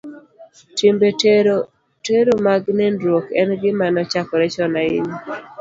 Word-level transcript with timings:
Timbe 0.77 1.07
tero 2.05 2.31
mag 2.45 2.63
nindruok 2.77 3.25
en 3.39 3.49
gima 3.61 3.85
nochakore 3.93 4.47
chon 4.55 4.73
ahinya. 4.81 5.17